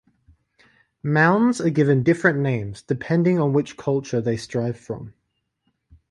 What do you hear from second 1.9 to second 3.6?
different names depending on